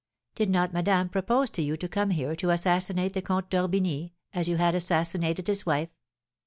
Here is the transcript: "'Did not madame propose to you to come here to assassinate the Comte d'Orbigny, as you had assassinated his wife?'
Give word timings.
"'Did 0.33 0.49
not 0.49 0.73
madame 0.73 1.07
propose 1.09 1.51
to 1.51 1.61
you 1.61 1.77
to 1.77 1.87
come 1.87 2.09
here 2.09 2.35
to 2.35 2.49
assassinate 2.49 3.13
the 3.13 3.21
Comte 3.21 3.51
d'Orbigny, 3.51 4.15
as 4.33 4.49
you 4.49 4.57
had 4.57 4.73
assassinated 4.73 5.45
his 5.45 5.63
wife?' 5.63 5.89